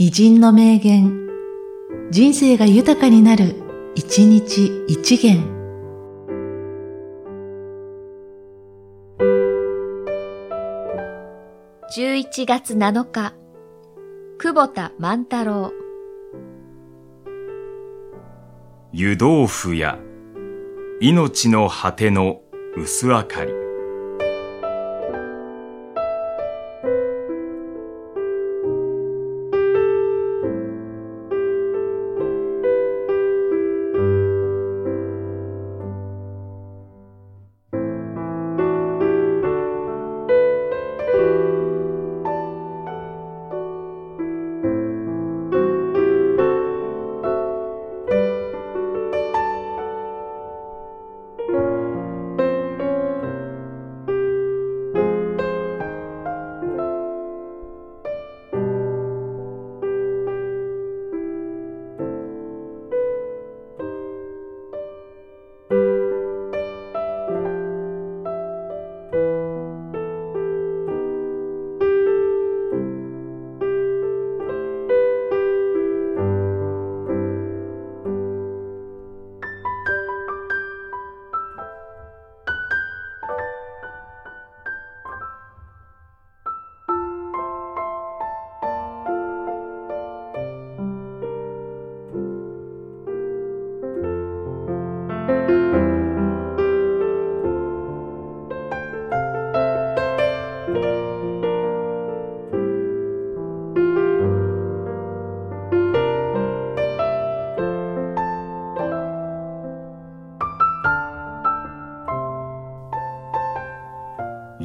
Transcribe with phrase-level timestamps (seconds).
[0.00, 1.26] 偉人の名言、
[2.12, 3.56] 人生が豊かになる、
[3.96, 5.42] 一日一元。
[11.96, 13.34] 11月7日、
[14.38, 15.72] 久保田万太郎。
[18.92, 19.98] 湯豆腐や
[21.00, 22.40] 命の果ての
[22.76, 23.67] 薄明かり。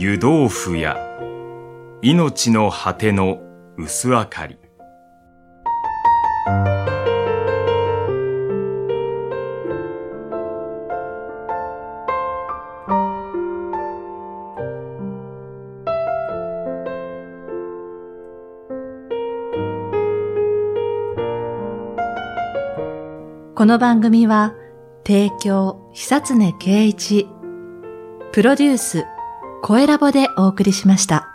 [0.06, 0.98] 湯豆腐や
[2.02, 3.40] 命の果ての
[3.78, 4.58] 薄明かり。
[23.56, 24.54] この番組は、
[25.08, 27.30] 提供、久常圭一、
[28.34, 29.06] プロデュース、
[29.66, 31.33] 声ラボでお送りしました。